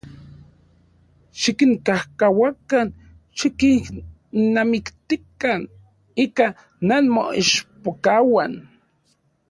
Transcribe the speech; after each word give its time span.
Xikinkajkauakan, 1.41 2.87
xikinnamiktikan 3.39 5.61
ika 6.23 6.45
nanmoichpokauan. 6.87 8.51